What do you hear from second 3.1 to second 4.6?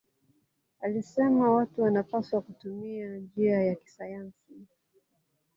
njia ya kisayansi.